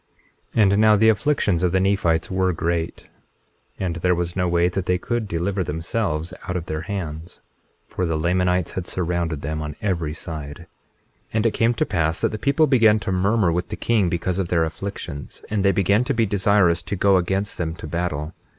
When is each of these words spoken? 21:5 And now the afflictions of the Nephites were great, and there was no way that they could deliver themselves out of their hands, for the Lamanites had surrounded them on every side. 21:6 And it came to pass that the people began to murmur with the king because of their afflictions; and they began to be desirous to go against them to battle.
21:5 0.55 0.61
And 0.63 0.77
now 0.81 0.95
the 0.95 1.09
afflictions 1.09 1.61
of 1.61 1.71
the 1.71 1.79
Nephites 1.79 2.31
were 2.31 2.51
great, 2.53 3.07
and 3.79 3.97
there 3.97 4.15
was 4.15 4.35
no 4.35 4.47
way 4.47 4.67
that 4.67 4.87
they 4.87 4.97
could 4.97 5.27
deliver 5.27 5.63
themselves 5.63 6.33
out 6.49 6.57
of 6.57 6.65
their 6.65 6.81
hands, 6.81 7.39
for 7.87 8.07
the 8.07 8.17
Lamanites 8.17 8.71
had 8.71 8.87
surrounded 8.87 9.43
them 9.43 9.61
on 9.61 9.75
every 9.79 10.15
side. 10.15 10.61
21:6 11.29 11.29
And 11.33 11.45
it 11.45 11.51
came 11.53 11.75
to 11.75 11.85
pass 11.85 12.19
that 12.21 12.31
the 12.31 12.39
people 12.39 12.65
began 12.65 12.97
to 13.01 13.11
murmur 13.11 13.51
with 13.51 13.69
the 13.69 13.75
king 13.75 14.09
because 14.09 14.39
of 14.39 14.47
their 14.47 14.63
afflictions; 14.65 15.43
and 15.51 15.63
they 15.63 15.71
began 15.71 16.03
to 16.05 16.15
be 16.15 16.25
desirous 16.25 16.81
to 16.81 16.95
go 16.95 17.17
against 17.17 17.59
them 17.59 17.75
to 17.75 17.85
battle. 17.85 18.33